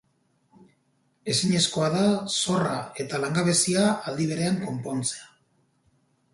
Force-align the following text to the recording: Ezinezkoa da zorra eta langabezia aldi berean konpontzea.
Ezinezkoa 1.33 1.89
da 1.97 2.07
zorra 2.37 2.79
eta 3.05 3.21
langabezia 3.27 3.87
aldi 4.09 4.29
berean 4.35 4.61
konpontzea. 4.67 5.33